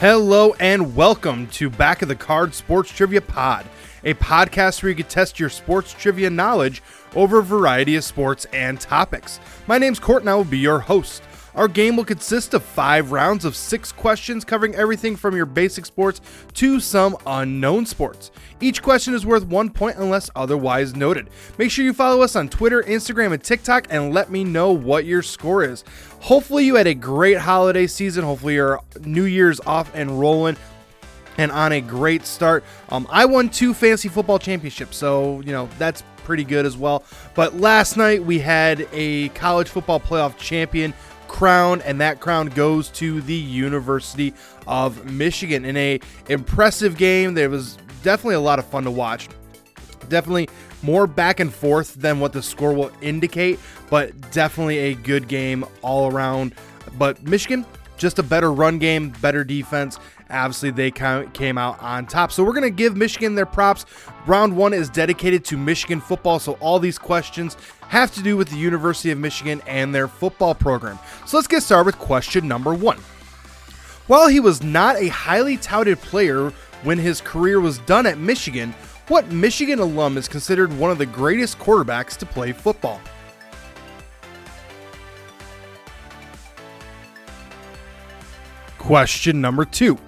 [0.00, 3.66] Hello and welcome to Back of the Card Sports Trivia Pod,
[4.04, 6.84] a podcast where you can test your sports trivia knowledge
[7.16, 9.40] over a variety of sports and topics.
[9.66, 11.24] My name's Court and I will be your host.
[11.54, 15.86] Our game will consist of five rounds of six questions covering everything from your basic
[15.86, 16.20] sports
[16.54, 18.30] to some unknown sports.
[18.60, 21.30] Each question is worth one point unless otherwise noted.
[21.58, 25.04] Make sure you follow us on Twitter, Instagram, and TikTok and let me know what
[25.04, 25.84] your score is.
[26.20, 28.24] Hopefully, you had a great holiday season.
[28.24, 30.56] Hopefully, your New Year's off and rolling
[31.38, 32.64] and on a great start.
[32.90, 37.04] Um, I won two fantasy football championships, so you know that's pretty good as well.
[37.34, 40.92] But last night we had a college football playoff champion
[41.28, 44.34] crown, and that crown goes to the University
[44.66, 47.34] of Michigan in a impressive game.
[47.34, 49.28] There was definitely a lot of fun to watch.
[50.08, 50.48] Definitely
[50.82, 53.58] more back and forth than what the score will indicate,
[53.90, 56.54] but definitely a good game all around.
[56.98, 59.98] But Michigan, just a better run game, better defense.
[60.30, 62.32] Obviously, they came out on top.
[62.32, 63.86] So, we're going to give Michigan their props.
[64.26, 66.38] Round one is dedicated to Michigan football.
[66.38, 67.56] So, all these questions
[67.88, 70.98] have to do with the University of Michigan and their football program.
[71.26, 72.98] So, let's get started with question number one.
[74.06, 76.50] While he was not a highly touted player
[76.82, 78.74] when his career was done at Michigan,
[79.08, 83.00] what Michigan alum is considered one of the greatest quarterbacks to play football?
[88.78, 89.98] Question number two.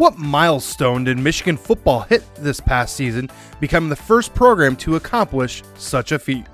[0.00, 3.28] What milestone did Michigan football hit this past season,
[3.60, 6.46] becoming the first program to accomplish such a feat?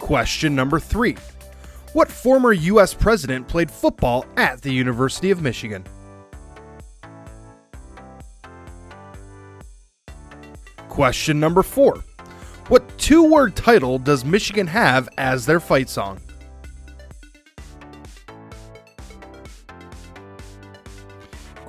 [0.00, 1.16] Question number three.
[1.92, 2.92] What former U.S.
[2.94, 5.84] president played football at the University of Michigan?
[10.88, 12.02] Question number four.
[12.66, 16.20] What two word title does Michigan have as their fight song?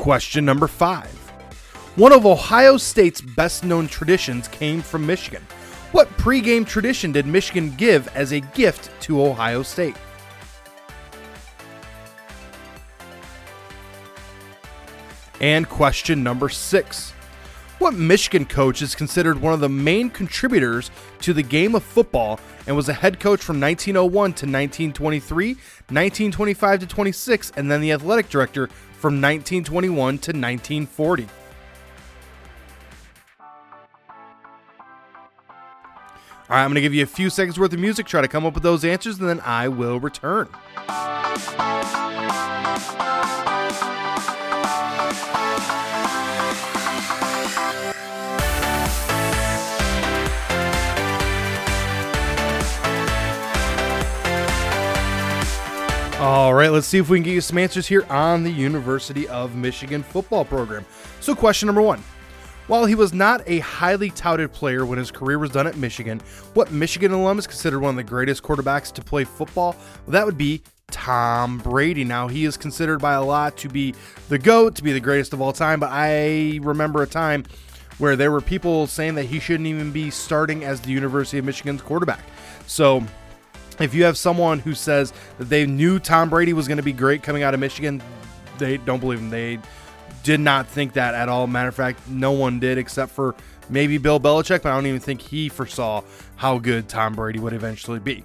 [0.05, 1.09] Question number five.
[1.95, 5.41] One of Ohio State's best known traditions came from Michigan.
[5.93, 9.95] What pregame tradition did Michigan give as a gift to Ohio State?
[15.41, 17.11] And question number six.
[17.79, 20.91] What Michigan coach is considered one of the main contributors
[21.21, 26.79] to the game of football and was a head coach from 1901 to 1923, 1925
[26.79, 28.69] to 26, and then the athletic director
[29.05, 31.23] from 1921 to 1940.
[31.23, 31.29] All
[36.49, 38.47] right, I'm going to give you a few seconds worth of music, try to come
[38.47, 40.47] up with those answers, and then I will return.
[56.25, 59.27] All right, let's see if we can get you some answers here on the University
[59.27, 60.83] of Michigan football program.
[61.19, 62.03] So, question number one.
[62.65, 66.19] While he was not a highly touted player when his career was done at Michigan,
[66.55, 69.75] what Michigan alum is considered one of the greatest quarterbacks to play football?
[70.07, 72.03] Well, that would be Tom Brady.
[72.03, 73.93] Now, he is considered by a lot to be
[74.27, 77.45] the GOAT, to be the greatest of all time, but I remember a time
[77.99, 81.45] where there were people saying that he shouldn't even be starting as the University of
[81.45, 82.21] Michigan's quarterback.
[82.65, 83.03] So,
[83.79, 86.93] if you have someone who says that they knew Tom Brady was going to be
[86.93, 88.01] great coming out of Michigan,
[88.57, 89.29] they don't believe him.
[89.29, 89.59] They
[90.23, 91.47] did not think that at all.
[91.47, 93.35] Matter of fact, no one did except for
[93.69, 96.01] maybe Bill Belichick, but I don't even think he foresaw
[96.35, 98.23] how good Tom Brady would eventually be.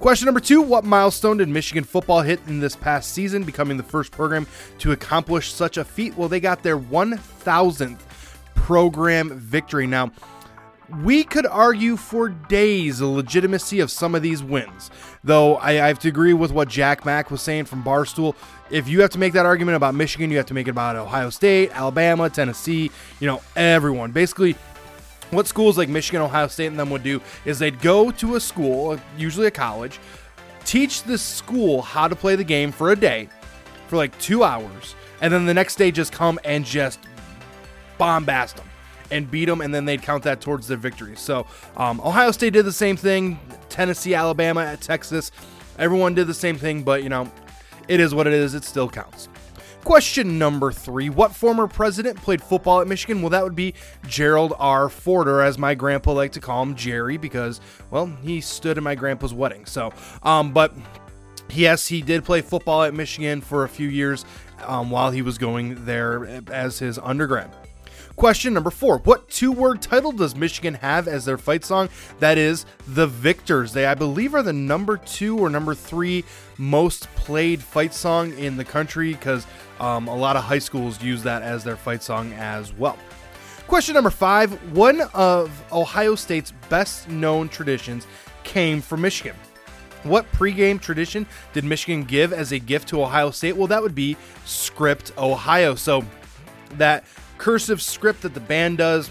[0.00, 3.82] Question number two What milestone did Michigan football hit in this past season, becoming the
[3.82, 4.46] first program
[4.78, 6.16] to accomplish such a feat?
[6.16, 7.98] Well, they got their 1000th
[8.54, 9.86] program victory.
[9.86, 10.12] Now,
[11.02, 14.90] we could argue for days the legitimacy of some of these wins.
[15.22, 18.34] Though I, I, have to agree with what Jack Mack was saying from Barstool.
[18.70, 20.96] If you have to make that argument about Michigan, you have to make it about
[20.96, 22.90] Ohio State, Alabama, Tennessee,
[23.20, 24.12] you know, everyone.
[24.12, 24.56] Basically,
[25.30, 28.40] what schools like Michigan, Ohio State, and them would do is they'd go to a
[28.40, 29.98] school, usually a college,
[30.64, 33.28] teach the school how to play the game for a day,
[33.88, 36.98] for like two hours, and then the next day just come and just
[37.98, 38.67] bombast them
[39.10, 41.16] and beat them, and then they'd count that towards their victory.
[41.16, 41.46] So
[41.76, 43.38] um, Ohio State did the same thing.
[43.68, 45.30] Tennessee, Alabama, at Texas,
[45.78, 46.82] everyone did the same thing.
[46.82, 47.30] But you know,
[47.88, 48.54] it is what it is.
[48.54, 49.28] It still counts.
[49.84, 53.22] Question number three What former president played football at Michigan?
[53.22, 53.74] Well, that would be
[54.06, 54.88] Gerald R.
[54.88, 57.60] Ford, or as my grandpa liked to call him, Jerry, because,
[57.90, 59.64] well, he stood in my grandpa's wedding.
[59.66, 60.74] So, um, but
[61.50, 64.24] yes, he did play football at Michigan for a few years
[64.64, 67.50] um, while he was going there as his undergrad.
[68.18, 71.88] Question number four What two word title does Michigan have as their fight song?
[72.18, 73.72] That is The Victors.
[73.72, 76.24] They, I believe, are the number two or number three
[76.58, 79.46] most played fight song in the country because
[79.78, 82.98] um, a lot of high schools use that as their fight song as well.
[83.68, 88.08] Question number five One of Ohio State's best known traditions
[88.42, 89.36] came from Michigan.
[90.02, 93.56] What pregame tradition did Michigan give as a gift to Ohio State?
[93.56, 95.76] Well, that would be Script Ohio.
[95.76, 96.04] So
[96.78, 97.04] that
[97.38, 99.10] cursive script that the band does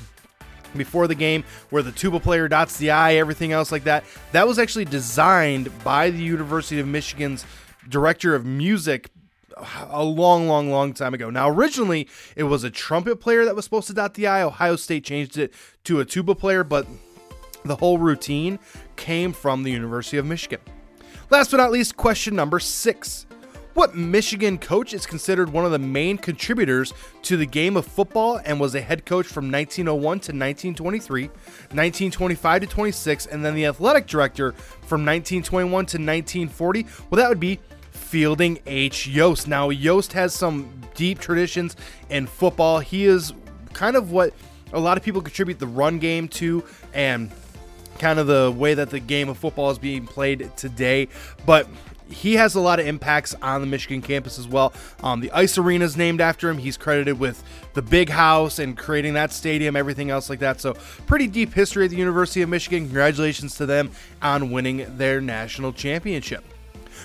[0.75, 4.03] before the game where the tuba player dots the I, everything else like that.
[4.31, 7.45] That was actually designed by the University of Michigan's
[7.87, 9.09] director of music
[9.89, 11.29] a long, long, long time ago.
[11.29, 14.41] Now, originally, it was a trumpet player that was supposed to dot the I.
[14.43, 15.53] Ohio State changed it
[15.85, 16.85] to a tuba player, but
[17.65, 18.59] the whole routine
[18.95, 20.59] came from the University of Michigan.
[21.29, 23.26] Last but not least, question number six.
[23.77, 28.41] What Michigan coach is considered one of the main contributors to the game of football
[28.43, 33.67] and was a head coach from 1901 to 1923, 1925 to 26, and then the
[33.67, 36.87] athletic director from 1921 to 1940?
[37.11, 37.59] Well, that would be
[37.91, 39.05] Fielding H.
[39.05, 39.47] Yost.
[39.47, 41.75] Now, Yost has some deep traditions
[42.09, 42.79] in football.
[42.79, 43.31] He is
[43.73, 44.33] kind of what
[44.73, 46.63] a lot of people contribute the run game to,
[46.95, 47.29] and
[47.99, 51.09] kind of the way that the game of football is being played today.
[51.45, 51.67] But
[52.09, 54.73] he has a lot of impacts on the Michigan campus as well.
[55.03, 56.57] Um, the ice arena is named after him.
[56.57, 57.43] He's credited with
[57.73, 60.61] the big house and creating that stadium, everything else like that.
[60.61, 60.73] So,
[61.05, 62.85] pretty deep history at the University of Michigan.
[62.85, 66.43] Congratulations to them on winning their national championship.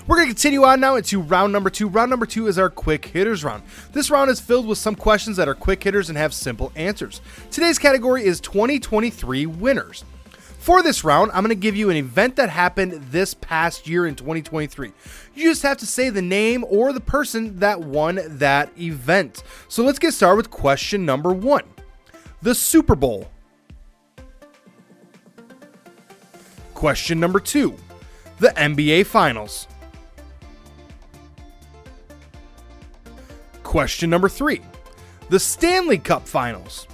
[0.06, 1.88] We're going to continue on now into round number two.
[1.88, 3.62] Round number two is our quick hitters round.
[3.92, 7.20] This round is filled with some questions that are quick hitters and have simple answers.
[7.50, 10.04] Today's category is 2023 winners.
[10.62, 14.06] For this round, I'm going to give you an event that happened this past year
[14.06, 14.92] in 2023.
[15.34, 19.42] You just have to say the name or the person that won that event.
[19.66, 21.64] So let's get started with question number one
[22.42, 23.28] The Super Bowl.
[26.74, 27.74] Question number two
[28.38, 29.66] The NBA Finals.
[33.64, 34.60] Question number three
[35.28, 36.86] The Stanley Cup Finals.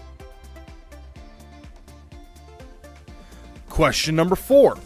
[3.78, 4.76] Question number four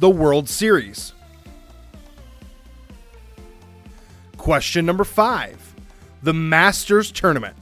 [0.00, 1.12] The World Series.
[4.38, 5.74] Question number five
[6.22, 7.54] The Masters Tournament.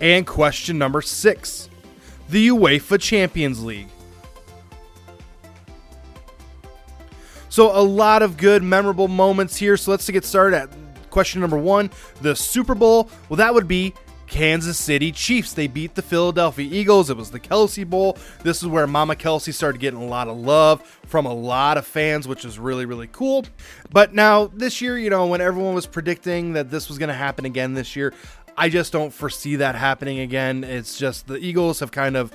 [0.00, 1.68] And question number six
[2.28, 3.88] The UEFA Champions League.
[7.48, 9.76] So, a lot of good, memorable moments here.
[9.76, 10.70] So, let's get started at
[11.10, 11.90] question number one
[12.22, 13.10] the Super Bowl.
[13.28, 13.92] Well, that would be
[14.28, 15.52] Kansas City Chiefs.
[15.52, 17.10] They beat the Philadelphia Eagles.
[17.10, 18.16] It was the Kelce Bowl.
[18.42, 21.86] This is where Mama Kelce started getting a lot of love from a lot of
[21.86, 23.44] fans, which is really, really cool.
[23.90, 27.14] But now, this year, you know, when everyone was predicting that this was going to
[27.14, 28.12] happen again this year,
[28.56, 30.64] I just don't foresee that happening again.
[30.64, 32.32] It's just the Eagles have kind of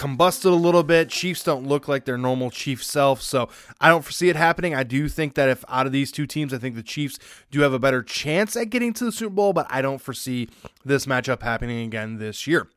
[0.00, 1.10] combusted a little bit.
[1.10, 3.50] Chiefs don't look like their normal Chief self, so
[3.82, 4.74] I don't foresee it happening.
[4.74, 7.18] I do think that if out of these two teams, I think the Chiefs
[7.50, 10.48] do have a better chance at getting to the Super Bowl, but I don't foresee
[10.86, 12.68] this matchup happening again this year.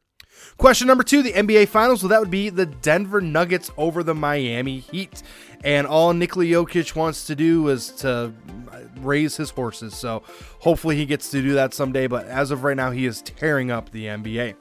[0.57, 2.03] Question number two, the NBA Finals.
[2.03, 5.23] Well, that would be the Denver Nuggets over the Miami Heat.
[5.63, 8.33] And all Nikola Jokic wants to do is to
[8.97, 9.95] raise his horses.
[9.95, 10.23] So
[10.59, 12.07] hopefully he gets to do that someday.
[12.07, 14.55] But as of right now, he is tearing up the NBA.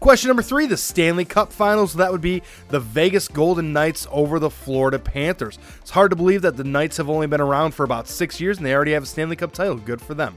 [0.00, 1.94] Question number three the Stanley Cup Finals.
[1.94, 5.58] That would be the Vegas Golden Knights over the Florida Panthers.
[5.80, 8.58] It's hard to believe that the Knights have only been around for about six years
[8.58, 9.76] and they already have a Stanley Cup title.
[9.76, 10.36] Good for them.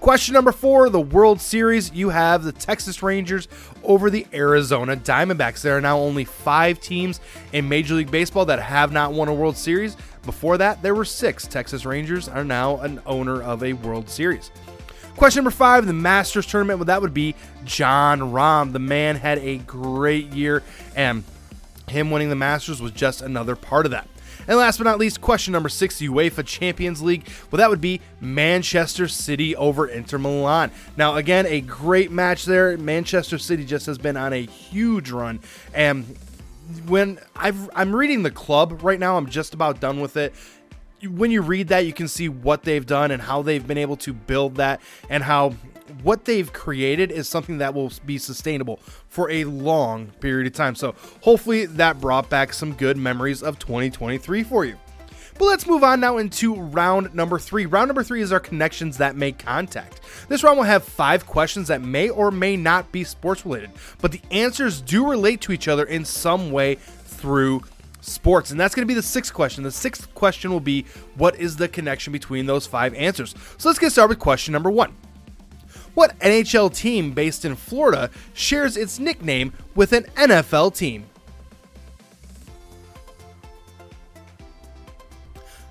[0.00, 1.92] Question number four the World Series.
[1.92, 3.48] You have the Texas Rangers
[3.84, 5.60] over the Arizona Diamondbacks.
[5.60, 7.20] There are now only five teams
[7.52, 9.98] in Major League Baseball that have not won a World Series.
[10.24, 11.46] Before that, there were six.
[11.46, 14.50] Texas Rangers are now an owner of a World Series.
[15.20, 16.78] Question number five, the Masters tournament.
[16.78, 17.34] Well, that would be
[17.66, 18.72] Jon Rahm.
[18.72, 20.62] The man had a great year,
[20.96, 21.24] and
[21.90, 24.08] him winning the Masters was just another part of that.
[24.48, 27.28] And last but not least, question number six, the UEFA Champions League.
[27.50, 30.70] Well, that would be Manchester City over Inter Milan.
[30.96, 32.78] Now, again, a great match there.
[32.78, 35.40] Manchester City just has been on a huge run.
[35.74, 36.16] And
[36.86, 40.32] when i am reading the club right now, I'm just about done with it
[41.08, 43.96] when you read that, you can see what they've done and how they've been able
[43.98, 45.50] to build that, and how
[46.02, 48.78] what they've created is something that will be sustainable
[49.08, 50.74] for a long period of time.
[50.74, 54.76] So, hopefully, that brought back some good memories of 2023 for you.
[55.38, 57.64] But let's move on now into round number three.
[57.64, 60.02] Round number three is our connections that make contact.
[60.28, 63.70] This round will have five questions that may or may not be sports related,
[64.02, 67.62] but the answers do relate to each other in some way through
[68.00, 68.50] sports.
[68.50, 69.64] And that's going to be the sixth question.
[69.64, 70.84] The sixth question will be
[71.16, 73.34] what is the connection between those five answers?
[73.58, 74.94] So let's get started with question number one.
[75.94, 81.06] What NHL team based in Florida shares its nickname with an NFL team?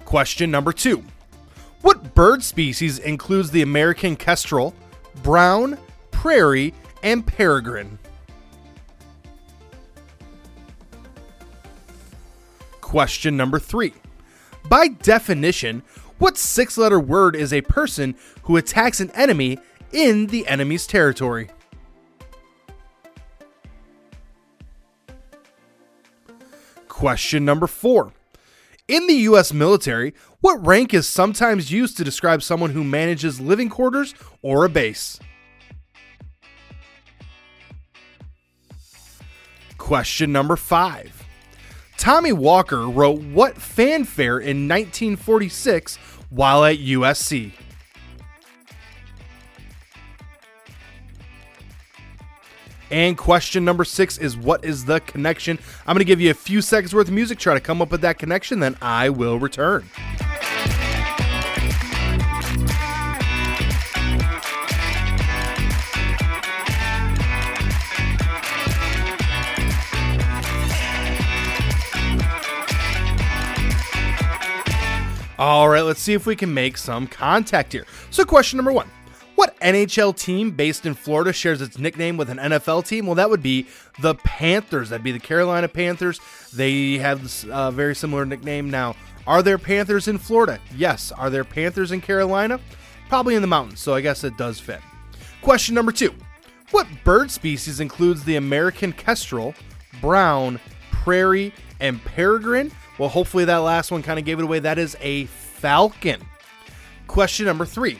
[0.05, 1.03] Question number two.
[1.81, 4.73] What bird species includes the American kestrel,
[5.23, 5.77] brown,
[6.11, 7.97] prairie, and peregrine?
[12.89, 13.93] Question number three.
[14.67, 15.83] By definition,
[16.17, 19.59] what six letter word is a person who attacks an enemy
[19.91, 21.51] in the enemy's territory?
[26.87, 28.11] Question number four.
[28.87, 29.53] In the U.S.
[29.53, 34.69] military, what rank is sometimes used to describe someone who manages living quarters or a
[34.69, 35.19] base?
[39.77, 41.18] Question number five.
[41.99, 45.97] Tommy Walker wrote what fanfare in 1946
[46.29, 47.51] while at USC?
[52.89, 55.59] And question number six is what is the connection?
[55.85, 57.91] I'm going to give you a few seconds worth of music, try to come up
[57.91, 59.89] with that connection, then I will return.
[75.39, 77.85] All right, let's see if we can make some contact here.
[78.09, 78.89] So, question number one
[79.35, 83.05] What NHL team based in Florida shares its nickname with an NFL team?
[83.05, 83.65] Well, that would be
[84.01, 84.89] the Panthers.
[84.89, 86.19] That'd be the Carolina Panthers.
[86.53, 88.97] They have a uh, very similar nickname now.
[89.25, 90.59] Are there Panthers in Florida?
[90.75, 91.13] Yes.
[91.13, 92.59] Are there Panthers in Carolina?
[93.07, 94.81] Probably in the mountains, so I guess it does fit.
[95.41, 96.13] Question number two
[96.71, 99.55] What bird species includes the American kestrel,
[100.01, 100.59] brown,
[100.91, 102.73] prairie, and peregrine?
[102.99, 104.59] Well, hopefully that last one kind of gave it away.
[104.59, 106.21] That is a falcon.
[107.07, 107.97] Question number three.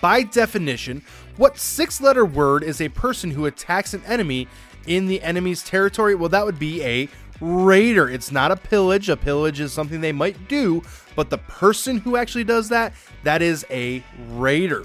[0.00, 1.02] By definition,
[1.36, 4.48] what six letter word is a person who attacks an enemy
[4.86, 6.14] in the enemy's territory?
[6.14, 7.08] Well, that would be a
[7.40, 8.08] raider.
[8.08, 9.08] It's not a pillage.
[9.08, 10.82] A pillage is something they might do,
[11.16, 12.92] but the person who actually does that,
[13.24, 14.84] that is a raider.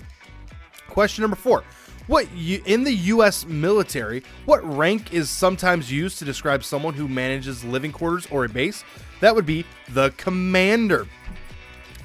[0.88, 1.64] Question number four.
[2.08, 3.46] What you, in the U.S.
[3.46, 8.50] military, what rank is sometimes used to describe someone who manages living quarters or a
[8.50, 8.84] base?
[9.20, 11.08] That would be the commander.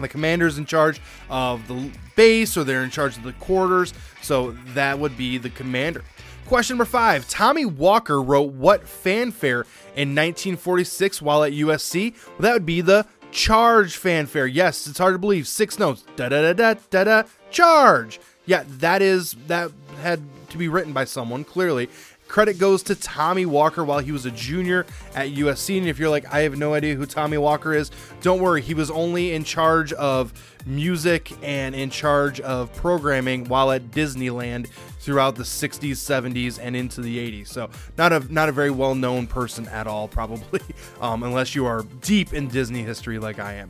[0.01, 3.95] The commander is in charge of the base, or they're in charge of the quarters,
[4.23, 6.03] so that would be the commander.
[6.47, 9.61] Question number five Tommy Walker wrote what fanfare
[9.97, 12.15] in 1946 while at USC?
[12.27, 14.47] Well, that would be the charge fanfare.
[14.47, 15.49] Yes, it's hard to believe.
[15.49, 16.05] Six notes.
[16.17, 17.23] Da da da da da da.
[17.51, 18.21] Charge.
[18.47, 21.89] Yeah, that is that had to be written by someone clearly.
[22.35, 25.79] Credit goes to Tommy Walker while he was a junior at USC.
[25.79, 28.61] And if you're like, I have no idea who Tommy Walker is, don't worry.
[28.61, 30.33] He was only in charge of
[30.67, 34.67] music and in charge of programming while at Disneyland
[34.99, 37.47] throughout the 60s, 70s, and into the 80s.
[37.47, 40.61] So not a not a very well known person at all, probably,
[41.01, 43.69] um, unless you are deep in Disney history like I am.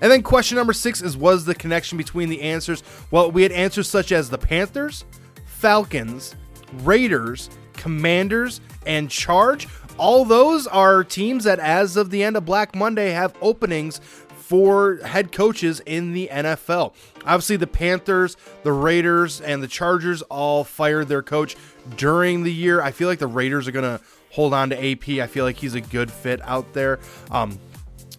[0.00, 2.84] And then question number six is was the connection between the answers?
[3.10, 5.04] Well, we had answers such as the Panthers,
[5.44, 6.36] Falcons,
[6.84, 7.50] Raiders,
[7.86, 9.68] Commanders, and Charge.
[9.96, 14.96] All those are teams that, as of the end of Black Monday, have openings for
[15.04, 16.94] head coaches in the NFL.
[17.24, 21.54] Obviously, the Panthers, the Raiders, and the Chargers all fired their coach
[21.96, 22.82] during the year.
[22.82, 25.08] I feel like the Raiders are going to hold on to AP.
[25.20, 26.98] I feel like he's a good fit out there.
[27.30, 27.56] Um,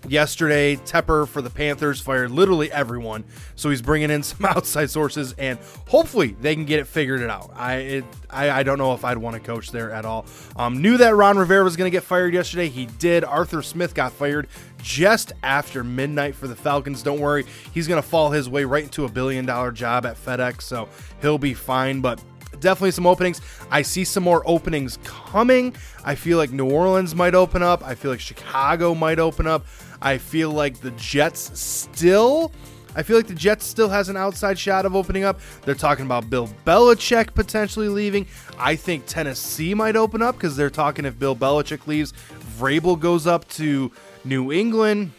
[0.07, 3.23] yesterday tepper for the panthers fired literally everyone
[3.55, 7.29] so he's bringing in some outside sources and hopefully they can get it figured it
[7.29, 10.25] out i it, I, I, don't know if i'd want to coach there at all
[10.55, 13.93] um, knew that ron rivera was going to get fired yesterday he did arthur smith
[13.93, 14.47] got fired
[14.81, 18.83] just after midnight for the falcons don't worry he's going to fall his way right
[18.83, 20.87] into a billion dollar job at fedex so
[21.21, 22.21] he'll be fine but
[22.59, 23.41] definitely some openings.
[23.69, 25.75] I see some more openings coming.
[26.03, 27.83] I feel like New Orleans might open up.
[27.83, 29.65] I feel like Chicago might open up.
[30.01, 32.51] I feel like the Jets still.
[32.95, 35.39] I feel like the Jets still has an outside shot of opening up.
[35.63, 38.25] They're talking about Bill Belichick potentially leaving.
[38.57, 42.13] I think Tennessee might open up because they're talking if Bill Belichick leaves,
[42.57, 43.91] Vrabel goes up to
[44.23, 45.11] New England.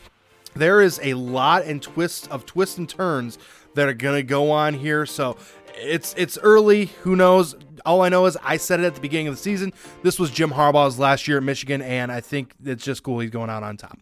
[0.54, 3.38] There is a lot and twists of twists and turns
[3.75, 5.06] that are gonna go on here.
[5.06, 5.37] So
[5.76, 6.87] it's it's early.
[7.02, 7.54] Who knows?
[7.87, 9.73] All I know is I said it at the beginning of the season.
[10.02, 13.30] This was Jim Harbaugh's last year at Michigan, and I think it's just cool he's
[13.30, 13.99] going out on top.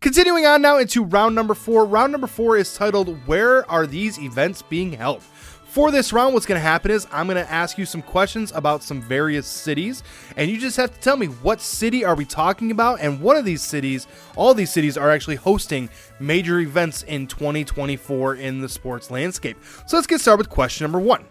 [0.00, 1.86] Continuing on now into round number four.
[1.86, 5.22] Round number four is titled Where Are These Events Being Held?
[5.22, 8.52] For this round, what's going to happen is I'm going to ask you some questions
[8.54, 10.02] about some various cities,
[10.36, 13.36] and you just have to tell me what city are we talking about, and one
[13.36, 15.88] of these cities, all these cities are actually hosting
[16.20, 19.56] major events in 2024 in the sports landscape.
[19.86, 21.24] So let's get started with question number one.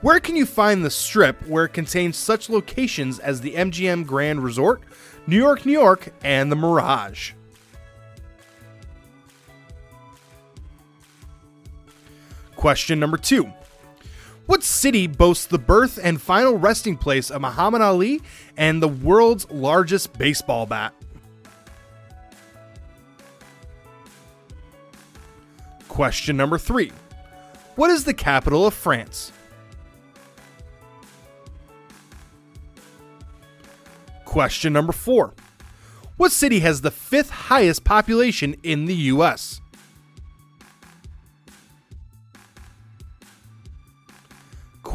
[0.00, 4.42] Where can you find the strip where it contains such locations as the MGM Grand
[4.42, 4.80] Resort,
[5.26, 7.32] New York, New York, and the Mirage?
[12.60, 13.50] Question number two.
[14.44, 18.20] What city boasts the birth and final resting place of Muhammad Ali
[18.54, 20.92] and the world's largest baseball bat?
[25.88, 26.92] Question number three.
[27.76, 29.32] What is the capital of France?
[34.26, 35.32] Question number four.
[36.18, 39.59] What city has the fifth highest population in the U.S.?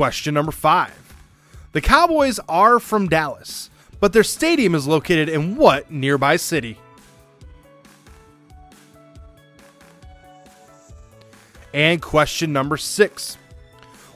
[0.05, 1.15] Question number five.
[1.71, 6.77] The Cowboys are from Dallas, but their stadium is located in what nearby city?
[11.74, 13.39] And question number six.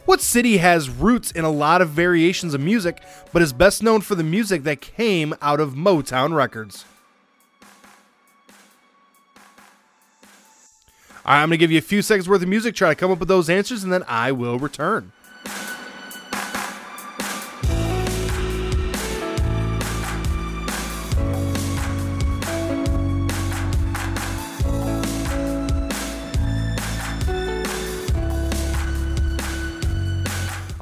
[0.06, 3.02] What city has roots in a lot of variations of music,
[3.34, 6.86] but is best known for the music that came out of Motown Records?
[11.26, 12.96] All right, I'm going to give you a few seconds worth of music, try to
[12.96, 15.14] come up with those answers, and then I will return.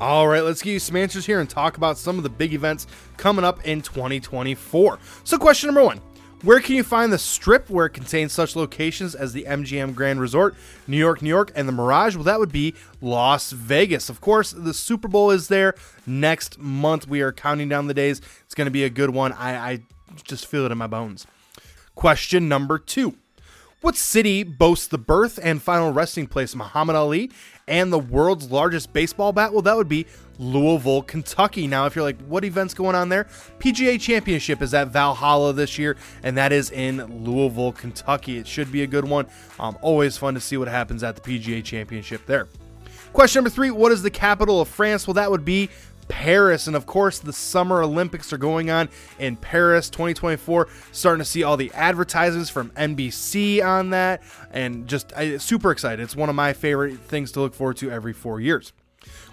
[0.07, 2.53] All right, let's give you some answers here and talk about some of the big
[2.53, 2.87] events
[3.17, 4.99] coming up in 2024.
[5.25, 5.99] So, question number one
[6.43, 10.21] Where can you find the strip where it contains such locations as the MGM Grand
[10.21, 10.55] Resort,
[10.87, 12.15] New York, New York, and the Mirage?
[12.15, 14.07] Well, that would be Las Vegas.
[14.07, 17.05] Of course, the Super Bowl is there next month.
[17.09, 18.21] We are counting down the days.
[18.45, 19.33] It's going to be a good one.
[19.33, 19.79] I, I
[20.23, 21.27] just feel it in my bones.
[21.95, 23.17] Question number two.
[23.81, 27.29] What city boasts the birth and final resting place of Muhammad Ali
[27.67, 29.53] and the world's largest baseball bat?
[29.53, 30.05] Well, that would be
[30.39, 31.67] Louisville, Kentucky.
[31.67, 33.25] Now, if you're like, what event's going on there?
[33.59, 38.37] PGA Championship is at Valhalla this year, and that is in Louisville, Kentucky.
[38.37, 39.27] It should be a good one.
[39.59, 42.47] Um, always fun to see what happens at the PGA Championship there.
[43.13, 45.07] Question number three What is the capital of France?
[45.07, 45.69] Well, that would be
[46.07, 46.67] Paris.
[46.67, 48.89] And of course, the Summer Olympics are going on
[49.19, 50.67] in Paris 2024.
[50.91, 56.01] Starting to see all the advertisements from NBC on that, and just I, super excited.
[56.01, 58.73] It's one of my favorite things to look forward to every four years.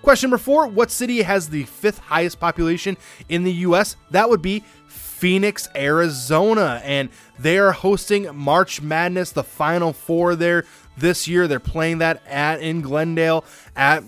[0.02, 2.96] Question number four What city has the fifth highest population
[3.28, 3.96] in the U.S.?
[4.10, 6.82] That would be Phoenix, Arizona.
[6.84, 7.08] And
[7.38, 10.64] they are hosting March Madness, the Final Four there
[10.96, 11.48] this year.
[11.48, 14.04] They're playing that at in Glendale at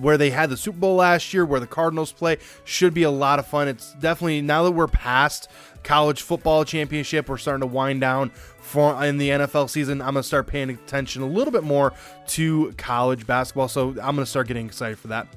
[0.00, 3.10] where they had the Super Bowl last year, where the Cardinals play, should be a
[3.10, 3.68] lot of fun.
[3.68, 5.48] It's definitely now that we're past
[5.82, 10.00] college football championship, we're starting to wind down for in the NFL season.
[10.00, 11.92] I'm gonna start paying attention a little bit more
[12.28, 15.28] to college basketball, so I'm gonna start getting excited for that.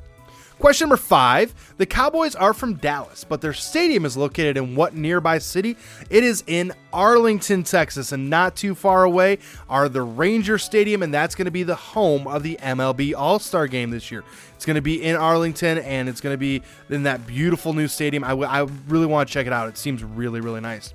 [0.60, 4.94] Question number five The Cowboys are from Dallas, but their stadium is located in what
[4.94, 5.78] nearby city?
[6.10, 11.14] It is in Arlington, Texas, and not too far away are the Ranger Stadium, and
[11.14, 14.26] that's going to be the home of the MLB All Star game this year.
[14.56, 17.88] It's going to be in Arlington, and it's going to be in that beautiful new
[17.88, 18.26] stadium.
[18.26, 19.70] I, w- I really want to check it out.
[19.70, 20.94] It seems really, really nice.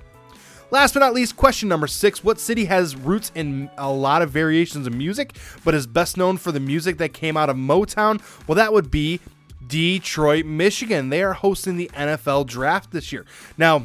[0.69, 4.29] Last but not least, question number six What city has roots in a lot of
[4.29, 8.21] variations of music, but is best known for the music that came out of Motown?
[8.47, 9.19] Well, that would be
[9.67, 11.09] Detroit, Michigan.
[11.09, 13.25] They are hosting the NFL draft this year.
[13.57, 13.83] Now,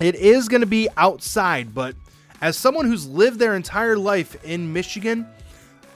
[0.00, 1.94] it is going to be outside, but
[2.40, 5.26] as someone who's lived their entire life in Michigan,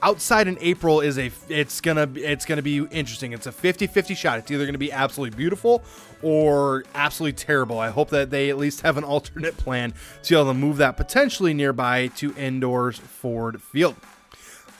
[0.03, 3.33] outside in April is a it's to it's to be interesting.
[3.33, 4.37] It's a 50-50 shot.
[4.39, 5.83] It's either going to be absolutely beautiful
[6.21, 7.79] or absolutely terrible.
[7.79, 10.77] I hope that they at least have an alternate plan to be able to move
[10.77, 13.95] that potentially nearby to indoors Ford Field.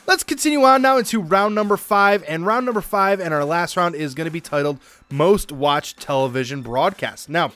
[0.07, 2.23] Let's continue on now into round number five.
[2.27, 5.99] And round number five and our last round is going to be titled Most Watched
[5.99, 7.27] Television Broadcast.
[7.27, 7.53] Now,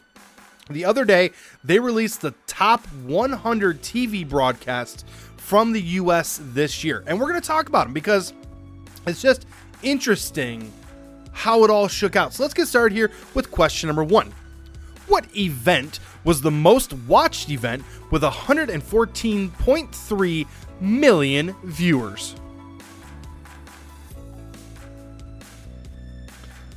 [0.67, 1.29] the other day,
[1.63, 5.05] they released the top 100 TV broadcasts
[5.37, 7.03] from the US this year.
[7.05, 8.33] And we're going to talk about them because
[9.05, 9.45] it's just
[9.83, 10.71] interesting
[11.31, 12.33] how it all shook out.
[12.33, 14.33] So let's get started here with question number one.
[15.07, 20.47] What event was the most watched event with 114.3
[20.79, 22.35] million viewers.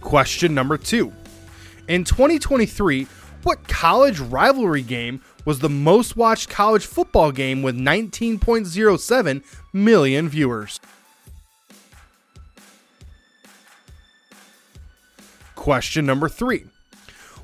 [0.01, 1.13] Question number two.
[1.89, 3.07] In 2023,
[3.43, 10.79] what college rivalry game was the most watched college football game with 19.07 million viewers?
[15.55, 16.67] Question number three.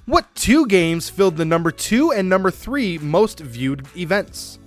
[0.08, 4.58] What two games filled the number two and number three most viewed events?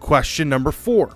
[0.00, 1.12] Question number four.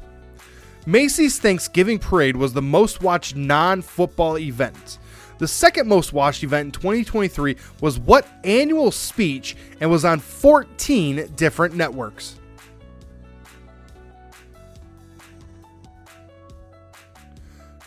[0.86, 4.98] Macy's Thanksgiving Parade was the most watched non football event.
[5.38, 11.32] The second most watched event in 2023 was What Annual Speech and was on 14
[11.34, 12.38] different networks.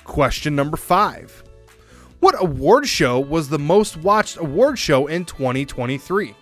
[0.04, 1.46] Question number five
[2.30, 6.36] What award show was the most watched award show in 2023?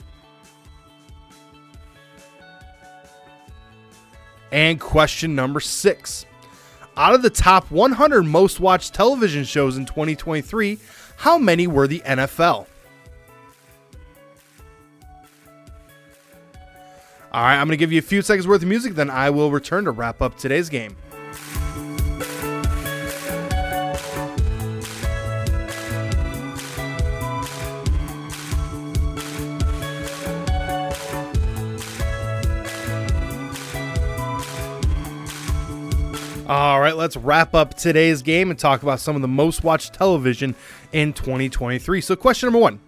[4.52, 6.26] And question number six
[6.98, 10.78] Out of the top 100 most watched television shows in 2023,
[11.16, 12.68] how many were the NFL?
[17.32, 19.30] All right, I'm going to give you a few seconds worth of music, then I
[19.30, 20.98] will return to wrap up today's game.
[36.48, 39.94] All right, let's wrap up today's game and talk about some of the most watched
[39.94, 40.56] television
[40.94, 42.00] in 2023.
[42.00, 42.80] So, question number one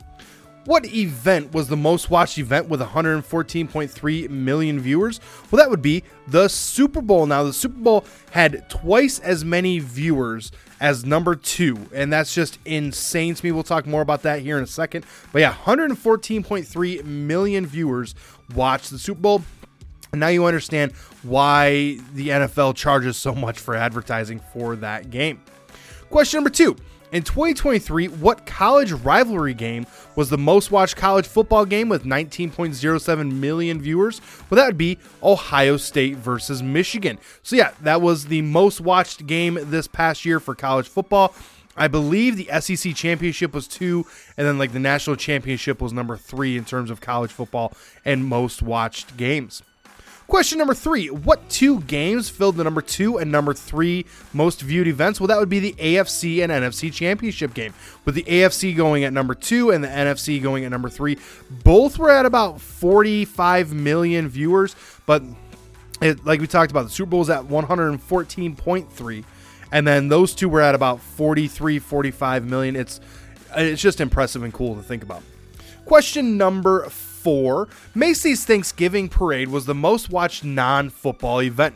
[0.63, 5.19] What event was the most watched event with 114.3 million viewers?
[5.51, 7.25] Well, that would be the Super Bowl.
[7.25, 12.59] Now, the Super Bowl had twice as many viewers as number two, and that's just
[12.63, 13.51] insane to me.
[13.51, 15.05] We'll talk more about that here in a second.
[15.33, 18.15] But yeah, 114.3 million viewers
[18.55, 19.43] watched the Super Bowl.
[20.13, 20.93] Now you understand
[21.23, 25.41] why the NFL charges so much for advertising for that game.
[26.09, 26.75] Question number two.
[27.11, 33.31] In 2023, what college rivalry game was the most watched college football game with 19.07
[33.31, 34.21] million viewers?
[34.47, 37.17] Well, that would be Ohio State versus Michigan.
[37.41, 41.33] So, yeah, that was the most watched game this past year for college football.
[41.75, 44.05] I believe the SEC championship was two,
[44.37, 47.73] and then like the national championship was number three in terms of college football
[48.05, 49.63] and most watched games.
[50.29, 54.87] Question number three What two games filled the number two and number three most viewed
[54.87, 55.19] events?
[55.19, 57.73] Well, that would be the AFC and NFC championship game,
[58.05, 61.17] with the AFC going at number two and the NFC going at number three.
[61.63, 64.75] Both were at about 45 million viewers,
[65.07, 65.23] but
[65.99, 69.23] it, like we talked about, the Super Bowl was at 114.3,
[69.71, 72.75] and then those two were at about 43, 45 million.
[72.75, 72.99] It's
[73.55, 75.23] it's just impressive and cool to think about.
[75.85, 76.87] Question number
[77.23, 81.75] four, Macy's Thanksgiving Parade was the most watched non football event.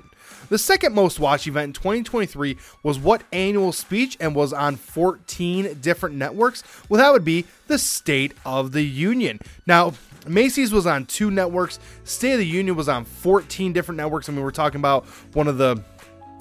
[0.50, 5.80] The second most watched event in 2023 was What Annual Speech and was on 14
[5.82, 6.64] different networks.
[6.90, 9.40] Well, that would be the State of the Union.
[9.66, 9.94] Now,
[10.28, 14.30] Macy's was on two networks, State of the Union was on 14 different networks.
[14.30, 15.84] I mean, we're talking about one of the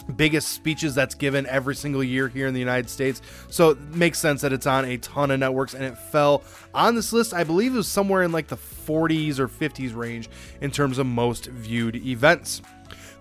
[0.02, 3.22] biggest speeches that's given every single year here in the United States.
[3.48, 6.42] So it makes sense that it's on a ton of networks and it fell
[6.74, 7.34] on this list.
[7.34, 10.28] I believe it was somewhere in like the 40s or 50s range
[10.60, 12.62] in terms of most viewed events.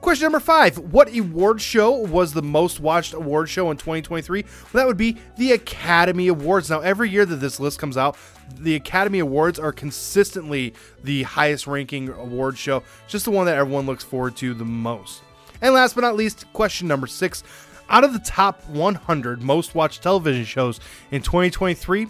[0.01, 4.41] Question number five What award show was the most watched award show in 2023?
[4.41, 6.71] Well, that would be the Academy Awards.
[6.71, 8.17] Now, every year that this list comes out,
[8.57, 13.85] the Academy Awards are consistently the highest ranking award show, just the one that everyone
[13.85, 15.21] looks forward to the most.
[15.61, 17.43] And last but not least, question number six.
[17.89, 20.79] Out of the top 100 most watched television shows
[21.11, 22.07] in 2023,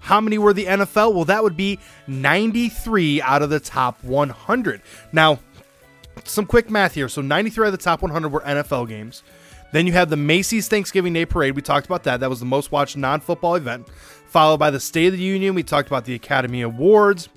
[0.00, 1.14] how many were the NFL?
[1.14, 4.82] Well, that would be 93 out of the top 100.
[5.12, 5.40] Now,
[6.24, 7.08] some quick math here.
[7.08, 9.22] So 93 out of the top 100 were NFL games.
[9.72, 11.56] Then you have the Macy's Thanksgiving Day Parade.
[11.56, 12.20] We talked about that.
[12.20, 13.88] That was the most watched non football event.
[14.28, 15.54] Followed by the State of the Union.
[15.54, 17.28] We talked about the Academy Awards.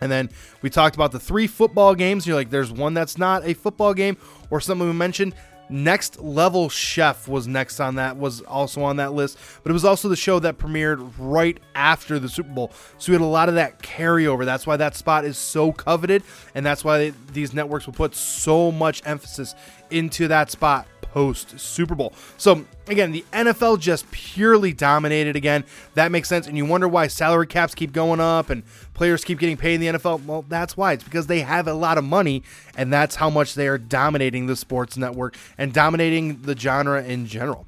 [0.00, 0.30] And then
[0.62, 2.26] we talked about the three football games.
[2.26, 4.16] You're like, there's one that's not a football game
[4.50, 5.34] or something we mentioned.
[5.70, 9.84] Next Level Chef was next on that, was also on that list, but it was
[9.84, 12.72] also the show that premiered right after the Super Bowl.
[12.98, 14.44] So we had a lot of that carryover.
[14.44, 16.24] That's why that spot is so coveted,
[16.56, 19.54] and that's why they, these networks will put so much emphasis
[19.90, 22.12] into that spot post Super Bowl.
[22.36, 25.64] So again, the NFL just purely dominated again.
[25.94, 26.46] That makes sense.
[26.46, 28.62] And you wonder why salary caps keep going up and
[28.94, 30.24] players keep getting paid in the NFL.
[30.24, 30.92] Well, that's why.
[30.92, 32.42] It's because they have a lot of money,
[32.76, 37.26] and that's how much they are dominating the sports network and dominating the genre in
[37.26, 37.66] general.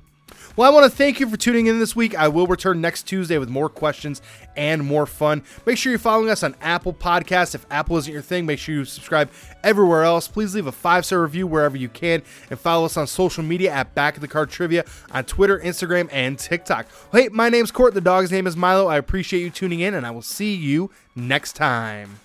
[0.57, 2.15] Well, I want to thank you for tuning in this week.
[2.15, 4.23] I will return next Tuesday with more questions
[4.57, 5.43] and more fun.
[5.67, 7.55] Make sure you're following us on Apple Podcasts.
[7.55, 9.31] If Apple isn't your thing, make sure you subscribe
[9.63, 10.29] everywhere else.
[10.29, 13.73] Please leave a five star review wherever you can and follow us on social media
[13.73, 16.87] at Back of the Card Trivia on Twitter, Instagram, and TikTok.
[17.13, 17.95] Hey, my name's Court.
[17.95, 18.87] The dog's name is Milo.
[18.87, 22.22] I appreciate you tuning in, and I will see you next time.